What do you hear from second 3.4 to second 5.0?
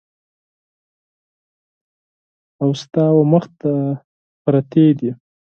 ته پرتې